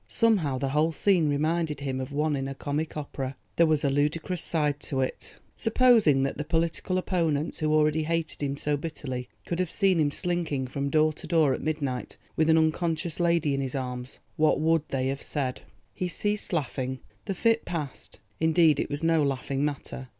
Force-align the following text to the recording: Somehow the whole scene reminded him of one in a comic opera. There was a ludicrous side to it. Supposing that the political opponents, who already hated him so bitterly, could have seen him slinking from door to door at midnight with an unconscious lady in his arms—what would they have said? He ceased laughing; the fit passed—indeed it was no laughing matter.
Somehow 0.09 0.57
the 0.57 0.69
whole 0.69 0.91
scene 0.91 1.29
reminded 1.29 1.81
him 1.81 2.01
of 2.01 2.11
one 2.11 2.35
in 2.35 2.47
a 2.47 2.55
comic 2.55 2.97
opera. 2.97 3.35
There 3.57 3.67
was 3.67 3.83
a 3.83 3.89
ludicrous 3.91 4.41
side 4.41 4.79
to 4.79 5.01
it. 5.01 5.35
Supposing 5.55 6.23
that 6.23 6.39
the 6.39 6.43
political 6.43 6.97
opponents, 6.97 7.59
who 7.59 7.71
already 7.71 8.05
hated 8.05 8.41
him 8.41 8.57
so 8.57 8.75
bitterly, 8.75 9.29
could 9.45 9.59
have 9.59 9.69
seen 9.69 9.99
him 9.99 10.09
slinking 10.09 10.65
from 10.65 10.89
door 10.89 11.13
to 11.13 11.27
door 11.27 11.53
at 11.53 11.61
midnight 11.61 12.17
with 12.35 12.49
an 12.49 12.57
unconscious 12.57 13.19
lady 13.19 13.53
in 13.53 13.61
his 13.61 13.75
arms—what 13.75 14.59
would 14.59 14.89
they 14.89 15.05
have 15.09 15.21
said? 15.21 15.61
He 15.93 16.07
ceased 16.07 16.51
laughing; 16.51 17.01
the 17.25 17.35
fit 17.35 17.63
passed—indeed 17.63 18.79
it 18.79 18.89
was 18.89 19.03
no 19.03 19.21
laughing 19.21 19.63
matter. 19.63 20.07